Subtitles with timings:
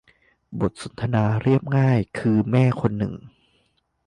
[0.59, 3.13] บทสนทนาเรียบง่ายคือแม่คนหนึ่ง